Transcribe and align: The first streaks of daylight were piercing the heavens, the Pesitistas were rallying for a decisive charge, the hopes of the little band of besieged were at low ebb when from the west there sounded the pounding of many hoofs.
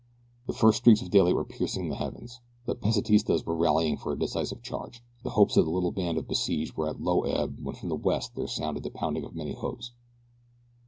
The 0.47 0.53
first 0.53 0.79
streaks 0.79 1.03
of 1.03 1.11
daylight 1.11 1.35
were 1.35 1.45
piercing 1.45 1.87
the 1.89 1.95
heavens, 1.95 2.39
the 2.65 2.73
Pesitistas 2.73 3.45
were 3.45 3.55
rallying 3.55 3.97
for 3.97 4.11
a 4.13 4.17
decisive 4.17 4.63
charge, 4.63 5.03
the 5.21 5.29
hopes 5.29 5.57
of 5.57 5.65
the 5.65 5.71
little 5.71 5.91
band 5.91 6.17
of 6.17 6.27
besieged 6.27 6.73
were 6.75 6.89
at 6.89 6.99
low 6.99 7.21
ebb 7.21 7.59
when 7.61 7.75
from 7.75 7.89
the 7.89 7.95
west 7.95 8.33
there 8.35 8.47
sounded 8.47 8.81
the 8.81 8.89
pounding 8.89 9.25
of 9.25 9.35
many 9.35 9.53
hoofs. 9.53 9.91